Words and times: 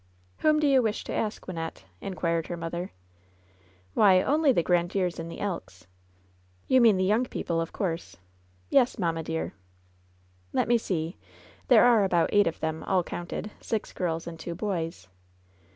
"Whom 0.39 0.59
do 0.59 0.65
you 0.65 0.81
wish 0.81 1.03
to 1.03 1.13
ask, 1.13 1.45
Wynnette?" 1.45 1.83
inquired 2.01 2.47
her 2.47 2.57
mother. 2.57 2.91
"Why, 3.93 4.19
only 4.23 4.51
the 4.51 4.63
Grandieres 4.63 5.19
and 5.19 5.29
the 5.29 5.39
Elks." 5.39 5.85
"You 6.67 6.81
mean 6.81 6.97
the 6.97 7.03
young 7.03 7.25
people, 7.25 7.61
of 7.61 7.71
course?" 7.71 8.17
"Yes, 8.71 8.97
mamma, 8.97 9.21
dear." 9.21 9.53
'Tet 10.55 10.67
me 10.67 10.79
see. 10.79 11.17
There 11.67 11.85
are 11.85 12.03
about 12.03 12.31
eight 12.33 12.47
of 12.47 12.61
them, 12.61 12.83
all 12.85 13.03
counted— 13.03 13.51
six 13.61 13.93
girls 13.93 14.25
and 14.25 14.39
two 14.39 14.55
boys. 14.55 15.07